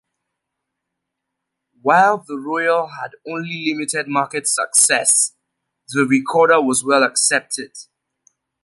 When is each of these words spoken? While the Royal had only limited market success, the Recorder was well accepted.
While 1.83 2.23
the 2.27 2.35
Royal 2.35 2.87
had 2.87 3.11
only 3.31 3.65
limited 3.67 4.07
market 4.07 4.47
success, 4.47 5.33
the 5.89 6.05
Recorder 6.09 6.59
was 6.59 6.83
well 6.83 7.03
accepted. 7.03 7.73